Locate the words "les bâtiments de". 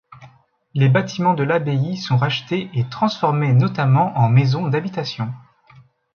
0.73-1.43